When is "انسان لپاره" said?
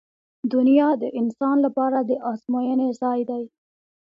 1.19-1.99